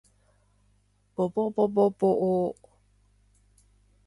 [1.15, 2.55] ぼぼぼぼぼお